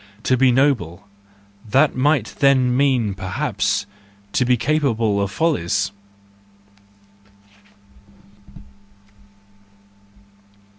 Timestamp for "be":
0.35-0.51, 4.43-4.57